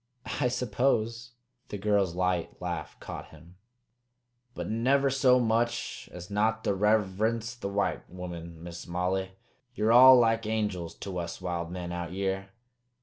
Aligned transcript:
"I 0.39 0.47
suppose." 0.47 1.33
The 1.69 1.77
girl's 1.77 2.15
light 2.15 2.59
laugh 2.59 2.99
cut 2.99 3.25
him. 3.25 3.57
"But 4.55 4.67
never 4.67 5.11
so 5.11 5.39
much 5.39 6.09
as 6.11 6.31
not 6.31 6.63
to 6.63 6.71
rever'nce 6.73 7.53
the 7.59 7.69
white 7.69 8.09
woman, 8.09 8.63
Miss 8.63 8.87
Molly. 8.87 9.33
Ye're 9.75 9.91
all 9.91 10.17
like 10.17 10.47
angels 10.47 10.95
to 11.05 11.19
us 11.19 11.39
wild 11.39 11.69
men 11.69 11.91
out 11.91 12.13
yere. 12.13 12.49